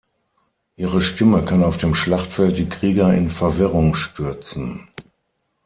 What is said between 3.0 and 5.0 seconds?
in Verwirrung stürzen.